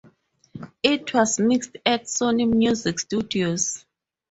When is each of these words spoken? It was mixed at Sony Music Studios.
It 0.81 1.13
was 1.13 1.39
mixed 1.39 1.77
at 1.85 2.05
Sony 2.05 2.49
Music 2.51 2.97
Studios. 2.99 3.85